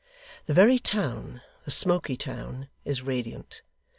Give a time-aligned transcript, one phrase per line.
[0.47, 3.61] The very town, the smoky town, is radiant.